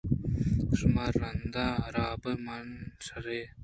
شما 0.79 1.05
رندا 1.19 1.65
حراب 1.83 2.23
ماں 2.45 2.63
شِردئے 3.05 3.43